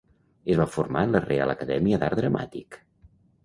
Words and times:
Es 0.53 0.57
va 0.61 0.65
formar 0.75 1.03
en 1.09 1.13
la 1.17 1.21
Reial 1.27 1.55
Acadèmia 1.57 2.03
d'Art 2.05 2.23
Dramàtic. 2.25 2.83